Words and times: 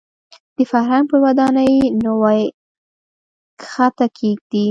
د 0.55 0.57
فرهنګ 0.71 1.03
پر 1.09 1.17
ودانۍ 1.25 1.73
نوې 2.03 2.41
خښته 3.67 4.07
کېږدي. 4.17 4.59